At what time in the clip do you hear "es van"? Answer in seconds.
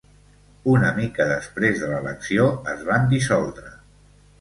2.75-3.09